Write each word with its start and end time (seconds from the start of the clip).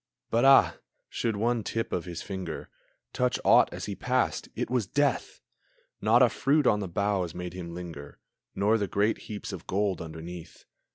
But, 0.31 0.45
ah, 0.45 0.77
should 1.09 1.35
one 1.35 1.63
tip 1.63 1.93
of 1.93 2.05
his 2.05 2.23
finger 2.23 2.69
Touch 3.13 3.39
aught 3.45 3.71
as 3.71 3.85
he 3.85 3.93
passed, 3.93 4.49
it 4.55 4.67
was 4.71 4.87
death! 4.87 5.41
Not 6.01 6.23
a 6.23 6.29
fruit 6.29 6.65
on 6.65 6.79
the 6.79 6.87
boughs 6.87 7.35
made 7.35 7.53
him 7.53 7.75
linger, 7.75 8.17
Nor 8.55 8.79
the 8.79 8.87
great 8.87 9.19
heaps 9.29 9.53
of 9.53 9.67
gold 9.67 10.01
underneath. 10.01 10.65